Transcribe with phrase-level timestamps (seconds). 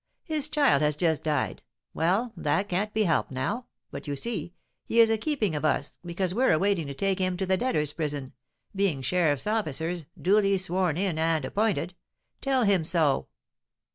[0.23, 1.61] His child has just died.
[1.93, 4.51] Well, that can't be helped now; but, you see,
[4.83, 7.55] he is a keeping of us, because we're a waiting to take him to the
[7.55, 8.33] debtors' prison,
[8.75, 11.93] being sheriffs' officers, duly sworn in and appointed.
[12.41, 13.27] Tell him so!"